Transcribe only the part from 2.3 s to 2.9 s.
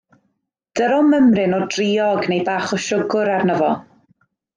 neu bach o